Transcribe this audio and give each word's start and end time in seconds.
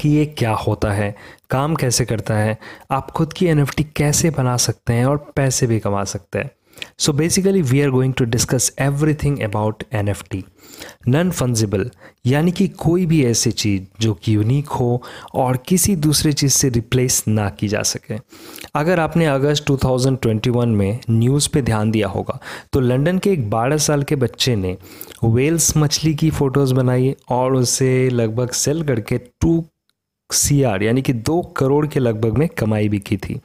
कि 0.00 0.08
ये 0.08 0.26
क्या 0.26 0.52
होता 0.52 0.90
है, 0.90 1.16
काम 1.50 1.74
कैसे 1.74 2.04
करता 2.04 2.34
है, 2.34 2.58
आप 2.90 3.10
खुद 3.10 3.32
की 3.32 3.46
एन 3.46 3.66
कैसे 3.96 4.30
बना 4.30 4.56
सकते 4.56 4.92
हैं 4.92 5.06
और 5.06 5.32
पैसे 5.36 5.66
भी 5.66 5.80
कमा 5.80 6.04
सकते 6.04 6.38
हैं 6.38 6.50
we 7.62 7.80
are 7.80 7.90
going 7.90 8.14
to 8.14 8.24
discuss 8.24 8.72
everything 8.80 9.38
about 9.40 9.82
N 9.92 10.08
F 10.08 10.22
T 10.30 10.44
non 11.08 11.30
fungible 11.30 11.90
यानी 12.26 12.52
कि 12.52 12.68
कोई 12.68 13.06
भी 13.06 13.24
ऐसी 13.24 13.50
चीज़ 13.50 13.82
जो 14.00 14.14
कि 14.14 14.34
यूनिक 14.34 14.68
हो 14.68 15.02
और 15.34 15.56
किसी 15.56 15.96
दूसरे 15.96 16.32
चीज़ 16.32 16.52
से 16.52 16.68
रिप्लेस 16.68 17.24
ना 17.28 17.48
की 17.50 17.68
जा 17.68 17.82
सके। 17.82 18.14
अगर 18.74 19.00
आपने 19.00 19.26
अगस्त 19.26 19.64
2021 19.70 20.66
में 20.66 21.00
न्यूज़ 21.10 21.48
पे 21.48 21.62
ध्यान 21.62 21.90
दिया 21.90 22.08
होगा 22.08 22.38
तो 22.72 22.80
लंदन 22.80 23.18
के 23.18 23.30
एक 23.30 23.50
बारह 23.50 23.76
साल 23.76 24.02
के 24.02 24.16
बच्चे 24.16 24.56
ने 24.56 24.76
वेल्स 25.24 25.76
मछली 25.76 26.14
की 26.14 26.30
फ़ोटोज़ 26.30 26.74
बनाई 26.74 27.16
और 27.30 27.54
उसे 27.54 28.08
लगभग 28.10 28.50
सेल 28.50 28.82
करके 28.82 29.18
टू 29.18 29.64
सी 30.32 30.62
आर 30.62 30.82
यानी 30.82 31.02
कि 31.02 31.12
दो 31.12 31.40
करोड़ 31.56 31.86
के 31.86 32.00
लगभग 32.00 32.38
में 32.38 32.48
कमाई 32.48 32.88
भी 32.88 32.98
की 32.98 33.16
थी। 33.16 33.40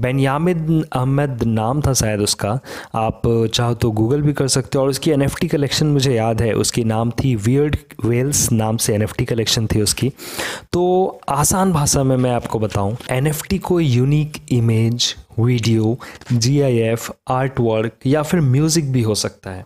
बेनियामिन 0.00 0.82
अहमद 0.82 1.42
नाम 1.42 1.80
था 1.82 1.92
शायद 1.92 2.20
उसका। 2.20 2.58
आप 2.94 3.22
चाहो 3.54 3.74
तो 3.74 3.90
गूगल 3.90 4.22
भी 4.22 4.32
कर 4.32 4.48
सकते 4.48 4.78
हो। 4.78 4.84
और 4.84 4.90
उसकी 4.90 5.10
एनएफटी 5.10 5.48
कलेक्शन 5.48 5.86
मुझे 5.86 6.14
याद 6.14 6.42
है, 6.42 6.52
उसकी 6.52 6.84
नाम 6.84 7.10
थी 7.14 7.34
वियर्ड 7.36 7.76
वेल्स 8.04 8.50
नाम 8.52 8.76
से 8.76 8.94
एनएफटी 8.94 9.24
कलेक्शन 9.24 9.66
थी 9.66 9.82
उसकी। 9.82 10.12
तो 10.72 11.20
आसान 11.28 11.72
भाषा 11.72 12.02
में 12.02 12.16
मैं 12.16 12.30
आपको 12.30 12.58
बताऊँ, 12.58 12.96
एन 13.10 13.32
को 13.58 13.80
unique 13.80 14.38
image, 14.52 15.14
video, 15.40 15.98
G 16.32 16.60
I 16.60 16.78
F 16.78 17.10
art 17.28 17.60
work 17.60 17.92
या 18.06 18.22
फिर 18.22 18.40
म्यूज़िक 18.40 18.92
भी 18.92 19.02
हो 19.02 19.14
सकता 19.14 19.50
है। 19.50 19.64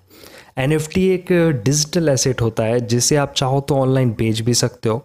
एनएफटी 0.56 1.06
एक 1.08 1.32
डिजिटल 1.64 2.08
एसेट 2.08 2.40
होता 2.40 2.64
है 2.64 2.80
जिसे 2.86 3.16
आप 3.16 3.34
चाहो 3.36 3.60
तो 3.60 3.76
ऑनलाइन 3.76 4.10
बेच 4.18 4.40
भी 4.40 4.54
सकते 4.54 4.88
हो। 4.88 5.04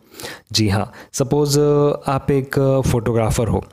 जी 0.51 0.67
हाँ 0.69 0.91
सपोज़ 1.13 1.59
आप 2.09 2.31
एक 2.31 2.59
फ़ोटोग्राफ़र 2.87 3.47
हो 3.47 3.63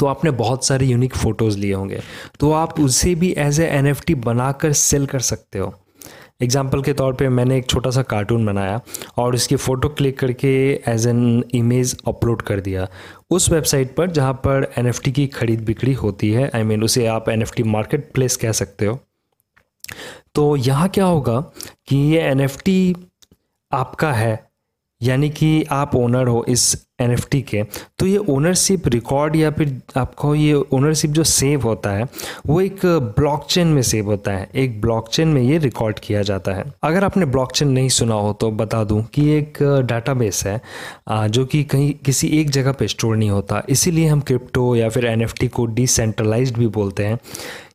तो 0.00 0.06
आपने 0.06 0.30
बहुत 0.36 0.64
सारे 0.66 0.86
यूनिक 0.86 1.14
फ़ोटोज़ 1.16 1.58
लिए 1.58 1.72
होंगे 1.72 2.00
तो 2.40 2.52
आप 2.52 2.80
उसे 2.80 3.14
भी 3.14 3.34
एज 3.38 3.60
ए 3.60 3.66
एन 3.66 3.86
एफ़ 3.86 4.12
बनाकर 4.16 4.72
सेल 4.74 5.06
कर 5.06 5.20
सकते 5.20 5.58
हो। 5.58 5.74
एग्ज़ाम्पल 6.42 6.82
के 6.82 6.92
तौर 6.92 7.14
पे 7.14 7.28
मैंने 7.28 7.56
एक 7.58 7.66
छोटा 7.70 7.90
सा 7.90 8.02
कार्टून 8.02 8.44
बनाया 8.46 8.80
और 9.18 9.34
इसकी 9.34 9.56
फ़ोटो 9.56 9.88
क्लिक 9.88 10.18
करके 10.18 10.50
एज 10.88 11.06
एन 11.06 11.42
इमेज 11.54 11.96
अपलोड 12.08 12.42
कर 12.42 12.60
दिया। 12.60 12.86
उस 13.30 13.50
वेबसाइट 13.52 13.94
पर 13.96 14.10
जहाँ 14.10 14.32
पर 14.44 14.70
एनएफटी 14.78 15.12
की 15.12 15.26
खरीद 15.28 15.64
बिक्री 15.64 15.92
होती 15.94 16.30
है 16.30 16.44
आई 16.44 16.62
I 16.62 16.64
मीन 16.64 16.76
mean, 16.76 16.84
उसे 16.84 17.06
आप 17.06 17.28
एन 17.28 17.44
मार्केट 17.66 18.10
प्लेस 18.14 18.36
कह 18.36 18.52
सकते 18.52 18.86
हो। 18.86 18.98
तो 20.34 20.54
यहाँ 20.56 20.88
क्या 20.88 21.04
होगा 21.04 21.40
कि 21.88 21.96
ये 22.12 22.20
एनएफटी 22.20 22.94
आपका 23.72 24.12
है, 24.12 24.50
यानी 25.00 25.30
कि 25.30 25.62
आप 25.70 25.94
ओनर 25.96 26.28
हो 26.28 26.44
इस 26.48 26.87
एनएफटी 27.00 27.40
के 27.42 27.62
तो 27.98 28.06
ये 28.06 28.16
ओनरशिप 28.28 28.88
रिकॉर्ड 28.88 29.36
या 29.36 29.50
फिर 29.50 29.76
आपको 29.96 30.34
ये 30.34 30.52
ओनरशिप 30.52 31.10
जो 31.10 31.24
सेव 31.24 31.62
होता 31.62 31.90
है, 31.90 32.06
वो 32.46 32.60
एक 32.60 32.80
ब्लॉकचेन 33.18 33.66
में 33.66 33.82
सेव 33.82 34.06
होता 34.06 34.32
है। 34.32 34.48
एक 34.54 34.80
ब्लॉकचेन 34.80 35.28
में 35.28 35.40
ये 35.42 35.58
रिकॉर्ड 35.58 35.98
किया 35.98 36.22
जाता 36.22 36.52
है। 36.52 36.64
अगर 36.82 37.04
आपने 37.04 37.26
ब्लॉकचेन 37.26 37.68
नहीं 37.68 37.88
सुना 37.90 38.14
हो 38.14 38.32
तो 38.32 38.50
बता 38.52 38.82
दूँ 38.84 39.02
कि 39.04 39.28
एक 39.30 39.58
डाटाबेस 39.88 40.44
है 40.46 40.60
जो 41.28 41.44
कि 41.46 41.62
कहीं 41.64 41.92
किसी 42.04 42.28
एक 42.40 42.50
जगह 42.50 42.72
पे 42.72 42.88
स्टोर 42.88 43.16
नहीं 43.16 43.30
होता। 43.30 43.62
इसीलिए 43.68 44.06
हम 44.06 44.20
क्रिप्टो 44.20 44.74
या 44.76 44.88
फिर 44.88 45.06
एनएफटी 45.06 45.48
को 45.48 45.66
डिसेंट्रलाइज्ड 45.68 46.56
भी 46.58 46.66
बोलते 46.68 47.06
हैं। 47.06 47.18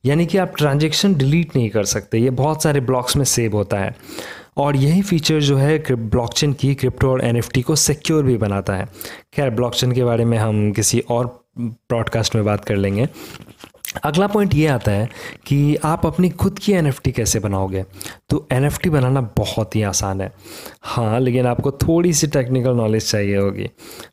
यानी 0.06 0.26
कि 0.26 0.38
आप 0.38 0.54
ट्रांजेक्शन 0.58 1.14
डिलीट 1.16 1.56
नहीं 1.56 1.70
कर 1.70 1.84
सकते। 1.86 2.18
ये 2.18 2.30
बहुत 2.32 2.64
सारे 2.64 2.80
ब्लॉक्स 2.82 3.16
में 3.18 3.24
सेव 3.26 3.56
होता 3.56 3.78
है। 3.78 3.96
और 4.58 4.76
यही 4.76 5.02
फीचर 5.02 5.40
जो 5.40 5.58
है 5.58 5.84
ब्लॉकचेन 5.92 6.54
की 6.54 6.76
क्रिप्टो 6.76 7.12
और 7.12 7.26
एनएफटी 7.26 7.62
को 7.62 7.76
सिक्योर 7.76 8.24
भी 8.24 8.38
बनाता 8.38 8.74
है। 8.74 8.86
खैर 9.34 9.50
ब्लॉकचेन 9.50 9.92
के 9.92 10.04
बारे 10.04 10.26
में 10.26 10.38
हम 10.38 10.72
किसी 10.72 11.00
और 11.00 11.46
ब्रॉडकास्ट 11.60 12.36
में 12.36 12.46
बात 12.46 12.66
कर 12.66 12.76
लेंगे। 12.76 13.10
अगला 14.04 14.28
पॉइंट 14.28 14.56
ये 14.56 14.68
आता 14.68 14.92
है 14.92 15.10
कि 15.48 15.76
आप 15.76 16.06
अपनी 16.06 16.30
खुद 16.30 16.60
की 16.60 16.74
एनएफटी 16.74 17.12
कैसे 17.12 17.40
बनाओगे? 17.40 17.84
तो 18.30 18.48
एनएफटी 18.52 18.90
बनाना 18.90 19.22
बहुत 19.38 19.76
ही 19.76 19.82
आसान 19.82 20.22
है। 20.22 20.32
हाँ 20.82 21.20
लेकिन 21.20 21.46
आपको 21.46 21.72
थोड़ी 21.72 22.14
सी 22.14 22.28
टेक्निकल 22.28 22.76
नॉलेज 22.76 23.10
चाहिए 23.12 23.38
होगी। 23.38 23.70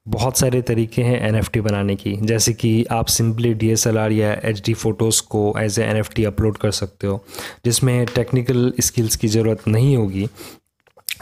बहुत 0.09 0.39
सारे 0.39 0.63
तरीके 0.63 1.03
हैं 1.03 1.21
एनएफटी 1.29 1.61
बनाने 1.61 1.97
की। 1.97 2.17
जैसे 2.17 2.53
कि 2.53 2.85
आप 2.91 3.07
सिंपली 3.07 3.55
डीएसएलआर 3.55 4.13
या 4.13 4.33
एचडी 4.45 4.75
फ़ोटोज़ 4.75 5.23
को 5.23 5.55
एज 5.59 5.79
ए 5.79 5.83
एन 5.83 6.03
अपलोड 6.27 6.57
कर 6.57 6.71
सकते 6.71 7.07
हो, 7.07 7.25
जिसमें 7.65 8.07
टेक्निकल 8.07 8.73
स्किल्स 8.81 9.17
की 9.17 9.29
ज़रूरत 9.29 9.69
नहीं 9.69 9.97
होगी। 9.97 10.29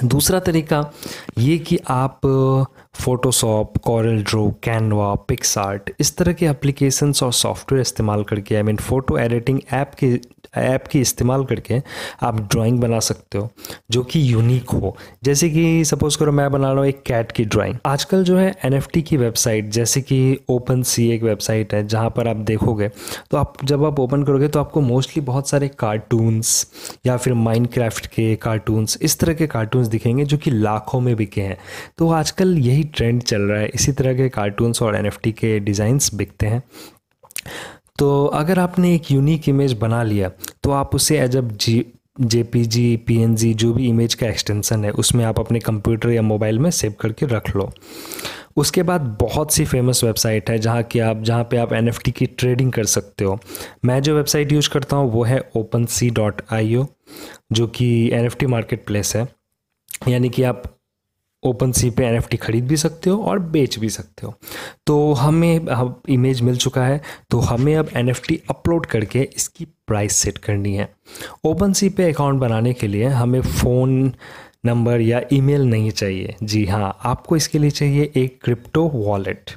दूसरा 0.04 0.38
तरीका 0.40 0.92
ये 1.38 1.58
कि 1.58 1.78
आप 1.88 2.20
Photoshop 2.94 3.76
Corel 3.78 4.22
Draw 4.22 4.48
Canva 4.62 5.14
PicsArt 5.28 5.90
इस 6.00 6.16
तरह 6.16 6.32
के 6.32 6.46
एप्लीकेशंस 6.46 7.22
और 7.22 7.32
सॉफ्टवेयर 7.34 7.80
इस्तेमाल 7.80 8.24
करके 8.24 8.56
I 8.56 8.62
mean 8.62 8.76
photo 8.78 9.18
editing 9.18 9.60
app 9.72 9.94
के 10.02 10.18
ऐप 10.56 10.86
की 10.86 11.00
इस्तेमाल 11.00 11.44
करके 11.44 11.80
आप 12.22 12.40
ड्राइंग 12.42 12.78
बना 12.80 12.98
सकते 13.00 13.38
हो, 13.38 13.48
जो 13.90 14.02
कि 14.02 14.20
यूनिक 14.32 14.70
हो। 14.70 14.96
जैसे 15.24 15.48
कि 15.50 15.84
सपोज़ 15.84 16.16
करो 16.18 16.32
मैं 16.32 16.50
बना 16.52 16.70
रहा 16.70 16.78
हूँ 16.78 16.88
एक 16.88 17.02
कैट 17.06 17.32
की 17.32 17.44
ड्राइंग 17.44 17.76
आजकल 17.86 18.22
जो 18.24 18.36
है 18.38 18.54
एनएफटी 18.64 19.02
की 19.02 19.16
वेबसाइट 19.16 19.68
जैसे 19.70 20.00
कि 20.00 20.38
ओपन 20.48 20.82
सी 20.82 21.08
एक 21.10 21.22
वेबसाइट 21.22 21.74
है, 21.74 21.86
जहाँ 21.86 22.10
पर 22.10 22.28
आप 22.28 22.36
देखोगे 22.36 22.88
तो 23.30 23.36
आप, 23.36 23.64
जब 23.64 23.84
आप 23.84 24.00
ओपन 24.00 24.22
करोगे 24.22 24.48
तो 24.48 24.60
आपको 24.60 24.80
मोस्टली 24.80 25.22
बहुत 25.22 25.48
सारे 25.48 25.68
कार्टून्स 25.78 26.66
या 27.06 27.16
फिर 27.16 27.34
माइंड 27.34 27.68
के 27.78 28.34
कार्टून्स 28.36 28.98
इस 29.02 29.18
तरह 29.18 29.34
के 29.34 29.46
कार्टून्स 29.46 29.88
दिखेंगे, 29.88 30.24
जो 30.24 30.36
कि 30.36 30.50
लाखों 30.50 31.00
में 31.00 31.14
बिके 31.16 31.40
हैं। 31.40 31.58
तो 31.98 32.10
आजकल 32.12 32.56
यही 32.58 32.77
ट्रेंड 32.84 33.22
चल 33.22 33.42
रहा 33.42 33.60
है। 33.60 33.68
इसी 33.68 33.92
तरह 33.92 34.14
के 34.14 34.28
कार्टून्स 34.28 34.82
और 34.82 34.96
एनएफटी 34.96 35.32
के 35.32 35.58
डिज़ाइंस 35.60 36.14
बिकते 36.14 36.46
हैं। 36.46 36.62
तो 37.98 38.24
अगर 38.26 38.58
आपने 38.58 38.94
एक 38.94 39.10
यूनिक 39.10 39.48
इमेज 39.48 39.72
बना 39.78 40.02
लिया 40.02 40.30
तो 40.64 40.70
आप 40.70 40.94
उसे 40.94 41.18
एज 41.20 41.36
अब 41.36 41.52
G 41.52 41.84
J 42.20 42.42
P 42.42 42.64
G 42.64 42.96
P 43.06 43.16
N 43.22 43.34
G 43.36 43.52
जो 43.54 43.72
भी 43.72 43.88
इमेज 43.88 44.14
का 44.14 44.26
एक्सटेंसन 44.26 44.84
है, 44.84 44.90
उसमें 44.90 45.24
आप 45.24 45.40
अपने 45.40 45.60
कंप्यूटर 45.60 46.10
या 46.10 46.22
मोबाइल 46.22 46.58
में 46.58 46.70
सेव 46.70 46.94
करके 47.00 47.26
रख 47.26 47.54
लो। 47.56 47.70
उसके 48.56 48.82
बाद 48.82 49.00
बहुत 49.20 49.52
सी 49.52 49.64
फ़ेमस 49.64 50.02
वेबसाइट 50.04 50.50
है, 50.50 50.58
जहाँ 50.58 50.82
कि 50.82 50.98
आप, 50.98 51.22
जहाँ 51.22 51.44
पे 51.44 51.56
आप 51.56 51.72
एनएफटी 51.72 52.10
की 52.10 52.26
ट्रेडिंग 52.28 52.72
कर 52.72 52.84
सकते 52.86 53.24
हो। 53.24 53.38
मैं 53.84 54.00
जो 54.02 54.16
वेबसाइट 54.16 54.52
यूज़ 54.52 54.70
करता 54.70 54.96
हूँ, 54.96 55.10
वो 55.12 55.22
है 55.24 55.40
open 55.56 55.84
C 55.86 56.10
dot 56.10 56.42
I 56.52 56.74
O 56.74 56.84
जो 57.52 57.66
कि 57.68 57.88
N 58.12 58.24
F 58.24 58.36
T 58.36 58.46
market 58.46 58.84
place 58.86 59.14
है। 59.16 59.26
यानी 60.08 60.28
कि 60.28 60.42
आप 60.42 60.62
ओपन 61.42 61.72
सी 61.72 61.90
पे 61.90 62.04
एनएफटी 62.04 62.36
खरीद 62.36 62.66
भी 62.68 62.76
सकते 62.76 63.10
हो 63.10 63.22
और 63.22 63.38
बेच 63.38 63.78
भी 63.78 63.88
सकते 63.90 64.26
हो। 64.26 64.34
तो 64.86 65.12
हमें 65.12 65.66
अब 65.66 66.02
इमेज 66.08 66.40
मिल 66.42 66.56
चुका 66.56 66.84
है 66.84 67.00
तो 67.30 67.40
हमें 67.40 67.74
अब 67.76 67.90
एनएफटी 67.96 68.40
अपलोड 68.50 68.86
करके 68.86 69.28
इसकी 69.36 69.64
प्राइस 69.86 70.16
सेट 70.16 70.38
करनी 70.38 70.74
है। 70.74 70.88
ओपन 71.44 71.72
सी 71.72 71.88
पे 71.88 72.10
अकाउंट 72.12 72.40
बनाने 72.40 72.72
के 72.72 72.86
लिए 72.86 73.06
हमें 73.06 73.40
फ़ोन 73.42 74.12
नंबर 74.66 75.00
या 75.00 75.20
ईमेल 75.32 75.62
नहीं 75.62 75.90
चाहिए। 75.90 76.34
जी 76.42 76.64
हाँ 76.66 76.96
आपको 77.04 77.36
इसके 77.36 77.58
लिए 77.58 77.70
चाहिए 77.70 78.10
एक 78.16 78.38
क्रिप्टो 78.44 78.88
वॉलेट 78.88 79.50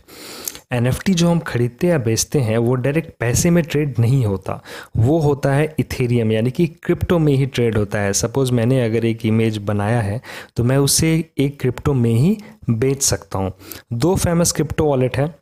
NFT 0.71 1.13
जो 1.13 1.29
हम 1.29 1.39
खरीदते 1.39 1.87
या 1.87 1.97
बेचते 1.99 2.39
हैं, 2.39 2.57
वो 2.57 2.75
डायरेक्ट 2.75 3.11
पैसे 3.19 3.49
में 3.49 3.63
ट्रेड 3.63 3.99
नहीं 3.99 4.25
होता। 4.25 4.61
वो 4.97 5.17
होता 5.19 5.53
है 5.53 5.75
इथेरियम 5.79 6.31
यानी 6.31 6.51
कि 6.51 6.67
क्रिप्टो 6.83 7.19
में 7.19 7.33
ही 7.33 7.45
ट्रेड 7.47 7.77
होता 7.77 7.99
है। 7.99 8.13
सपोज़ 8.13 8.51
मैंने 8.53 8.83
अगर 8.85 9.05
एक 9.05 9.25
इमेज 9.25 9.57
बनाया 9.65 10.01
है 10.01 10.21
तो 10.57 10.63
मैं 10.63 10.77
उसे 10.79 11.13
एक 11.37 11.59
क्रिप्टो 11.61 11.93
में 11.93 12.13
ही 12.13 12.37
बेच 12.69 13.01
सकता 13.03 13.39
हूँ। 13.39 13.51
दो 13.93 14.15
फ़ेमस 14.15 14.51
क्रिप्टो 14.51 14.85
वॉलेट 14.85 15.17
है 15.17 15.33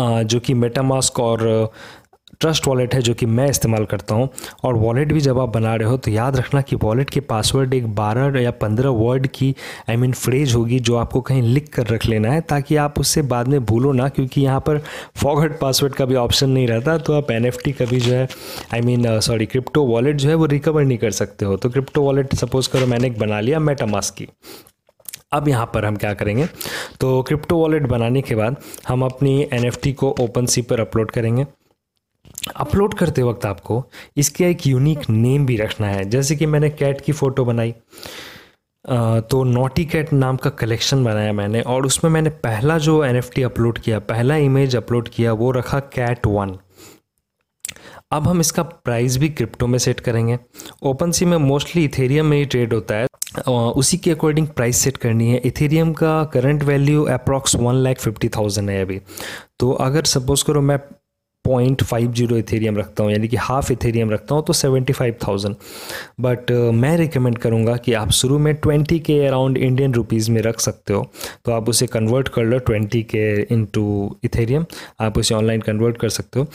जो 0.00 0.40
कि 0.40 0.54
मेटामास्क 0.54 1.18
और 1.20 1.70
ट्रस्ट 2.40 2.66
वॉलेट 2.66 2.94
है 2.94 3.00
जो 3.02 3.14
कि 3.14 3.26
मैं 3.28 3.48
इस्तेमाल 3.50 3.84
करता 3.84 4.14
हूँ। 4.14 4.28
और 4.64 4.74
वॉलेट 4.74 5.12
भी 5.12 5.20
जब 5.20 5.38
आप 5.38 5.48
बना 5.48 5.74
रहे 5.74 5.88
हो 5.88 5.96
तो 5.96 6.10
याद 6.10 6.36
रखना 6.36 6.60
कि 6.60 6.76
वॉलेट 6.76 7.10
की 7.10 7.20
पासवर्ड 7.22 7.74
एक 7.74 7.86
बारह 7.94 8.40
या 8.40 8.50
पंद्रह 8.60 8.90
वर्ड 8.90 9.26
की 9.28 9.54
आई 9.90 9.96
मीन 9.96 10.12
फ्रेज 10.14 10.54
होगी 10.54 10.78
जो 10.80 10.96
आपको 10.96 11.20
कहीं 11.20 11.42
लिख 11.44 11.68
कर 11.74 11.86
रख 11.86 12.06
लेना 12.06 12.32
है, 12.32 12.40
ताकि 12.42 12.76
आप 12.76 13.00
उससे 13.00 13.22
बाद 13.24 13.48
में 13.48 13.64
भूलो 13.64 13.92
ना, 13.92 14.08
क्योंकि 14.08 14.40
यहाँ 14.40 14.60
पर 14.60 14.78
फॉरवर्ड 15.16 15.58
पासवर्ड 15.60 15.94
का 15.94 16.04
भी 16.04 16.14
ऑप्शन 16.16 16.50
नहीं 16.50 16.66
रहता 16.68 16.98
तो 16.98 17.12
आप 17.12 17.30
एन 17.30 17.50
का 17.68 17.84
भी 17.84 18.00
जो 18.00 18.12
है 18.12 18.28
I 18.74 18.80
mean 18.80 19.20
sorry 19.20 19.46
crypto 19.46 19.84
wallet 19.86 20.16
जो 20.16 20.28
है 20.28 20.34
वो 20.34 20.46
रिकवर 20.46 20.84
नहीं 20.84 20.98
कर 20.98 21.10
सकते 21.12 21.44
हो। 21.44 21.56
तो 21.56 21.70
क्रिप्टो 21.70 22.02
वॉलेट 22.02 22.34
सपोज़ 22.34 22.68
करो 22.70 22.86
मैंने 22.86 23.06
एक 23.06 23.18
बना 23.18 23.40
लिया 23.40 23.58
मेटामास्क 23.60 24.14
की। 24.14 24.28
अब 25.32 25.48
यहाँ 25.48 25.70
पर 25.74 25.84
हम 25.84 25.96
क्या 25.96 26.12
करेंगे? 26.14 26.46
तो 27.00 27.22
क्रिप्टो 27.22 27.56
वॉलेट 27.56 27.86
बनाने 27.88 28.22
के 28.22 28.34
बाद 28.34 28.56
हम 28.88 29.04
अपनी 29.04 29.40
एन 29.52 29.70
को 29.92 30.14
ओपन 30.20 30.46
सी 30.46 30.62
पर 30.62 30.80
अपलोड 30.80 31.10
करेंगे। 31.10 31.46
अपलोड 32.46 32.94
करते 32.94 33.22
वक्त 33.22 33.46
आपको 33.46 33.84
इसका 34.16 34.46
एक 34.46 34.66
यूनिक 34.66 35.08
नेम 35.10 35.46
भी 35.46 35.56
रखना 35.56 35.86
है। 35.86 36.04
जैसे 36.06 36.36
कि 36.36 36.46
मैंने 36.46 36.70
कैट 36.72 37.00
की 37.00 37.12
फ़ोटो 37.12 37.44
बनाई 37.44 37.74
तो 38.84 39.42
नोटी 39.44 39.84
कैट 39.84 40.12
नाम 40.12 40.36
का 40.36 40.50
कलेक्शन 40.52 41.04
बनाया 41.04 41.32
मैंने 41.32 41.60
और 41.62 41.86
उसमें 41.86 42.10
मैंने 42.10 42.30
पहला 42.42 42.76
जो 42.78 43.02
एनएफटी 43.04 43.42
अपलोड 43.42 43.78
किया, 43.78 43.98
पहला 44.00 44.36
इमेज 44.38 44.76
अपलोड 44.76 45.08
किया, 45.08 45.32
वो 45.32 45.50
रखा 45.50 45.78
कैट 45.94 46.26
वन 46.26 46.56
अब 48.12 48.26
हम 48.28 48.40
इसका 48.40 48.62
प्राइस 48.62 49.16
भी 49.16 49.28
क्रिप्टो 49.30 49.66
में 49.66 49.78
सेट 49.78 50.00
करेंगे। 50.00 50.38
ओपन 50.82 51.10
सी 51.10 51.24
में 51.24 51.36
मोस्टली 51.38 51.84
इथेरियम 51.84 52.26
में 52.26 52.36
ही 52.36 52.44
ट्रेड 52.46 52.74
होता 52.74 52.94
है। 52.94 53.06
उसी 53.48 53.96
के 53.98 54.10
अकॉर्डिंग 54.10 54.46
प्राइस 54.48 54.78
सेट 54.78 54.96
करनी 54.96 55.30
है। 55.30 55.40
इथेरियम 55.46 55.92
का 55.92 56.12
current 56.34 56.62
value 56.64 57.04
approx 57.12 57.56
one 57.56 57.74
lakh 57.76 57.98
fifty 57.98 58.28
thousand 58.28 58.70
है 58.70 58.80
अभी। 58.82 59.00
तो 59.60 59.70
अगर 59.82 60.04
सपोज़ 60.06 60.44
करो 60.44 60.60
मैं 60.62 60.78
पॉइंट 61.44 61.82
फाइव 61.82 62.12
ज़ीरो 62.12 62.36
इथेरियम 62.36 62.76
रखता 62.76 63.04
हूँ 63.04 63.12
यानी 63.12 63.28
कि 63.28 63.36
हाफ़ 63.36 63.72
इथेरियम 63.72 64.10
रखता 64.10 64.34
हूँ 64.34 64.44
तो 64.46 64.52
सेवेंटी 64.52 64.92
फाइव 64.92 65.16
थाउज़ेंड 65.26 65.56
बट 66.20 66.50
मैं 66.74 66.96
रिकमेंड 66.98 67.38
करूँगा 67.38 67.76
कि 67.76 67.92
आप 67.94 68.10
शुरू 68.12 68.38
में 68.38 68.54
ट्वेंटी 68.54 68.98
के 69.00 69.18
अराउंड 69.26 69.58
इंडियन 69.58 69.94
रुपीज़ 69.94 70.30
में 70.30 70.40
रख 70.42 70.60
सकते 70.60 70.92
हो। 70.94 71.02
तो 71.44 71.52
आप 71.52 71.68
उसे 71.68 71.86
कन्वर्ट 71.86 72.28
कर 72.28 72.44
लो 72.44 72.58
ट्वेंटी 72.60 73.02
के 73.14 73.26
इंटू 73.54 73.84
इथेरियम 74.24 74.66
आप 75.00 75.18
उसे 75.18 75.34
ऑनलाइन 75.34 75.60
कन्वर्ट 75.60 75.96
कर 75.96 76.08
सकते 76.08 76.40
हो 76.40 76.46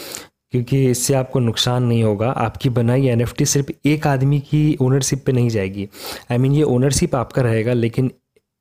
क्योंकि 0.51 0.83
इससे 0.89 1.13
आपको 1.13 1.39
नुकसान 1.39 1.83
नहीं 1.83 2.03
होगा। 2.03 2.30
आपकी 2.30 2.69
बनाई 2.69 3.07
एनएफटी 3.07 3.45
सिर्फ़ 3.45 3.71
एक 3.88 4.07
आदमी 4.07 4.39
की 4.41 4.77
ओनरशिप 4.81 5.24
पे 5.25 5.31
नहीं 5.31 5.50
जाएगी। 5.50 5.88
आई 6.31 6.38
I 6.38 6.41
मीन 6.41 6.51
mean, 6.51 6.59
ये 6.59 6.63
ओनरशिप 6.65 7.15
आपका 7.15 7.41
रहेगा 7.41 7.74
लेकिन 7.74 8.12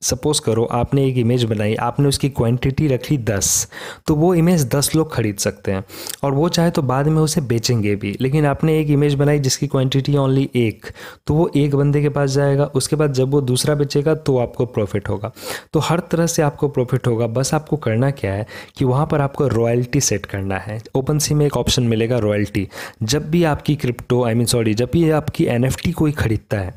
सपोज़ 0.02 0.40
करो, 0.40 0.64
आपने 0.64 1.06
एक 1.06 1.16
इमेज 1.18 1.44
बनाई, 1.44 1.74
आपने 1.76 2.08
उसकी 2.08 2.28
क्वांटिटी 2.30 2.86
रख 2.88 3.10
ली 3.10 3.16
दस 3.20 3.68
तो 4.06 4.14
वो 4.14 4.32
इमेज 4.34 4.64
दस 4.74 4.90
लोग 4.94 5.12
खरीद 5.14 5.36
सकते 5.36 5.72
हैं। 5.72 5.84
और 6.22 6.32
वो 6.32 6.48
चाहे 6.48 6.70
तो 6.70 6.82
बाद 6.82 7.06
में 7.08 7.20
उसे 7.22 7.40
बेचेंगे 7.42 7.94
भी, 7.96 8.16
लेकिन 8.20 8.46
आपने 8.46 8.78
एक 8.80 8.90
इमेज 8.90 9.14
बनाई 9.14 9.38
जिसकी 9.38 9.66
क्वांटिटी 9.66 10.16
ओनली 10.16 10.48
एक 10.56 10.86
तो 11.26 11.34
वो 11.34 11.50
एक 11.56 11.74
बंदे 11.74 12.02
के 12.02 12.08
पास 12.08 12.30
जाएगा, 12.30 12.64
उसके 12.66 12.96
बाद 12.96 13.12
जब 13.12 13.30
वो 13.30 13.40
दूसरा 13.40 13.74
बेचेगा 13.74 14.14
तो 14.16 14.36
आपको 14.38 14.66
प्रॉफिट 14.66 15.08
होगा। 15.08 15.32
तो 15.72 15.80
हर 15.80 16.00
तरह 16.10 16.26
से 16.26 16.42
आपको 16.42 16.68
प्रॉफिट 16.68 17.06
होगा, 17.06 17.26
बस 17.28 17.52
आपको 17.54 17.76
करना 17.78 18.10
क्या 18.12 18.32
है 18.32 18.46
कि 18.76 18.84
वहाँ 18.84 19.06
पर 19.06 19.20
आपको 19.20 19.48
रॉयल्टी 19.48 20.00
सेट 20.00 20.26
करना 20.26 20.58
है। 20.58 20.80
ओपन 20.94 21.18
सी 21.18 21.34
में 21.34 21.44
एक 21.46 21.56
ऑप्शन 21.56 21.82
मिलेगा 21.84 22.18
रॉयल्टी 22.18 22.66
जब 23.02 23.28
भी 23.30 23.42
आपकी 23.46 23.76
क्रिप्टो 23.76 24.22
आई 24.24 24.34
मीन 24.34 24.46
सॉरी 24.46 24.74
जब 24.74 24.90
भी 24.92 25.08
आपकी 25.12 25.44
एन 25.46 25.70
कोई 25.90 26.12
खरीदता 26.14 26.58
है, 26.58 26.74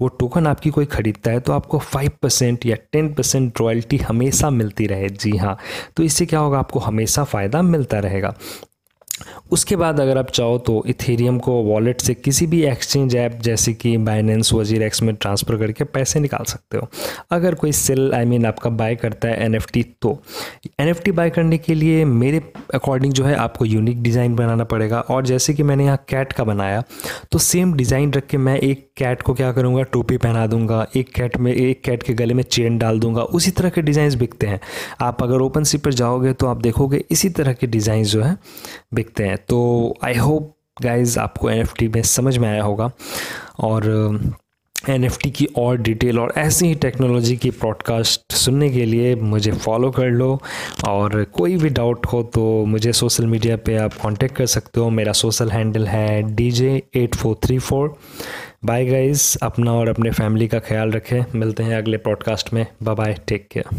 वो 0.00 0.08
टोकन 0.10 0.46
आपकी 0.46 0.70
कोई 0.70 0.84
खरीदता 0.88 1.30
है 1.30 1.40
तो 1.40 1.52
आपको 1.52 1.78
फाइव 1.78 2.10
परसेंट 2.22 2.63
या 2.66 2.76
टेन 2.92 3.12
परसेंट 3.14 3.60
रॉयल्टी 3.60 3.96
हमेशा 3.96 4.50
मिलती 4.50 4.86
रहे। 4.86 5.08
जी 5.08 5.36
हाँ। 5.36 5.58
तो 5.96 6.02
इससे 6.02 6.26
क्या 6.26 6.40
होगा? 6.40 6.58
आपको 6.58 6.78
हमेशा 6.78 7.24
फ़ायदा 7.24 7.62
मिलता 7.62 7.98
रहेगा। 7.98 8.34
उसके 9.52 9.76
बाद 9.76 10.00
अगर 10.00 10.18
आप 10.18 10.30
चाहो 10.30 10.56
तो 10.58 10.82
इथेरियम 10.88 11.38
को 11.38 11.52
वॉलेट 11.62 12.00
से 12.00 12.14
किसी 12.14 12.46
भी 12.46 12.62
एक्सचेंज 12.66 13.14
ऐप 13.16 13.38
जैसे 13.42 13.72
कि 13.74 13.96
बाइनेंस 13.98 14.52
वज़ीर 14.52 14.82
एक्स 14.82 15.02
में 15.02 15.14
ट्रांसफ़र 15.14 15.56
करके 15.58 15.84
पैसे 15.86 16.20
निकाल 16.20 16.44
सकते 16.44 16.78
हो। 16.78 16.88
अगर 17.30 17.54
कोई 17.54 17.72
sell 17.72 18.12
I 18.14 18.24
I 18.24 18.28
mean 18.28 18.38
mean, 18.38 18.48
आपका 18.48 18.70
बाय 18.70 18.94
करता 18.96 19.28
है 19.28 19.44
एनएफटी 19.44 19.82
तो 20.02 20.18
एनएफटी 20.80 21.12
बाय 21.12 21.30
करने 21.30 21.58
के 21.58 21.74
लिए 21.74 22.04
मेरे 22.04 22.42
अकॉर्डिंग 22.74 23.12
जो 23.12 23.24
है 23.24 23.34
आपको 23.36 23.64
यूनिक 23.64 24.02
डिज़ाइन 24.02 24.34
बनाना 24.36 24.64
पड़ेगा। 24.64 25.00
और 25.00 25.26
जैसे 25.26 25.54
कि 25.54 25.62
मैंने 25.62 25.84
यहाँ 25.84 26.04
कैट 26.08 26.32
का 26.32 26.44
बनाया 26.44 26.82
तो 27.32 27.38
सेम 27.40 27.74
डिज़ाइन 27.74 28.12
रख 28.12 28.26
के 28.26 28.38
मैं 28.38 28.56
एक 28.58 28.88
कैट 28.96 29.22
को 29.22 29.34
क्या 29.34 29.52
करूँगा 29.52 29.82
टोपी 29.84 30.16
पहना 30.16 30.46
दूँगा 30.46 30.86
एक 30.96 31.12
कैट 31.14 31.36
में 31.36 31.52
एक 31.52 31.82
कैट 31.84 32.02
के 32.02 32.14
गले 32.14 32.34
में 32.34 32.42
चेन 32.42 32.78
डाल 32.78 33.00
दूँगा। 33.00 33.22
उसी 33.22 33.50
तरह 33.50 33.68
के 33.68 33.82
डिज़ाइन 33.82 34.18
बिकते 34.18 34.46
हैं। 34.46 34.60
आप 35.02 35.22
अगर 35.22 35.40
ओपन 35.40 35.64
सी 35.64 35.78
पर 35.78 35.92
जाओगे 35.94 36.32
तो 36.32 36.46
आप 36.46 36.60
देखोगे 36.62 37.04
इसी 37.10 37.28
तरह 37.30 37.52
के 37.52 37.66
डिज़ाइन 37.66 38.04
जो 38.04 38.22
है 38.22 38.36
बिकते 39.04 39.24
हैं। 39.24 39.36
तो 39.48 39.58
आई 40.04 40.14
होप 40.14 40.54
गाइज़ 40.82 41.18
आपको 41.18 41.50
एनएफटी 41.50 41.88
में 41.88 42.02
समझ 42.02 42.38
में 42.38 42.48
आया 42.48 42.62
होगा। 42.62 42.90
और 43.58 43.84
एनएफटी 44.88 45.30
की 45.30 45.46
और 45.56 45.76
डिटेल 45.76 46.18
और 46.18 46.32
ऐसी 46.36 46.66
ही 46.66 46.74
टेक्नोलॉजी 46.74 47.36
की 47.36 47.50
पॉडकास्ट 47.50 48.32
सुनने 48.32 48.68
के 48.70 48.84
लिए 48.84 49.14
मुझे 49.14 49.52
फॉलो 49.52 49.90
कर 49.90 50.10
लो। 50.10 50.40
और 50.88 51.24
कोई 51.24 51.56
भी 51.56 51.68
डाउट 51.68 52.06
हो 52.06 52.22
तो 52.22 52.64
मुझे 52.64 52.92
सोशल 52.92 53.26
मीडिया 53.26 53.56
पे 53.56 53.76
आप 53.76 53.94
कांटेक्ट 53.94 54.36
कर 54.36 54.46
सकते 54.46 54.80
हो। 54.80 54.90
मेरा 54.90 55.12
सोशल 55.12 55.50
हैंडल 55.50 55.86
है 55.86 56.22
D 56.34 56.50
J 56.50 56.82
eight 56.94 57.14
four 57.14 57.36
three 57.44 57.58
four 57.58 57.96
bye 58.64 58.86
guys 58.86 59.38
अपना 59.42 59.72
और 59.72 59.88
अपने 59.88 60.10
फैमिली 60.10 60.48
का 60.48 60.58
ख्याल 60.58 60.92
रखें। 60.92 61.22
मिलते 61.34 61.62
हैं 61.62 61.76
अगले 61.78 61.96
पॉडकास्ट 61.96 62.54
में। 62.54 62.66
Bye 62.82 62.94
bye 62.94 63.16
take 63.26 63.48
care 63.52 63.76